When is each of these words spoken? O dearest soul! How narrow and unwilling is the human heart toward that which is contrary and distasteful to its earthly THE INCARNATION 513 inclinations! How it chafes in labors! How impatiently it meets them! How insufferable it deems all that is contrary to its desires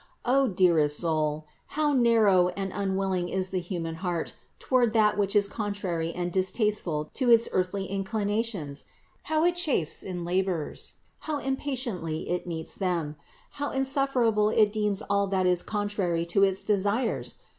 O 0.25 0.47
dearest 0.47 0.97
soul! 0.97 1.45
How 1.77 1.93
narrow 1.93 2.47
and 2.57 2.71
unwilling 2.73 3.29
is 3.29 3.51
the 3.51 3.59
human 3.59 3.93
heart 4.01 4.33
toward 4.57 4.93
that 4.93 5.15
which 5.15 5.35
is 5.35 5.47
contrary 5.47 6.11
and 6.11 6.31
distasteful 6.31 7.11
to 7.13 7.29
its 7.29 7.47
earthly 7.51 7.83
THE 7.83 7.91
INCARNATION 7.93 8.65
513 8.81 8.81
inclinations! 8.81 8.85
How 9.29 9.43
it 9.45 9.55
chafes 9.55 10.01
in 10.01 10.25
labors! 10.25 10.95
How 11.19 11.37
impatiently 11.37 12.29
it 12.31 12.47
meets 12.47 12.73
them! 12.75 13.15
How 13.51 13.69
insufferable 13.69 14.49
it 14.49 14.73
deems 14.73 15.03
all 15.03 15.27
that 15.27 15.45
is 15.45 15.61
contrary 15.61 16.25
to 16.25 16.43
its 16.43 16.63
desires 16.63 17.35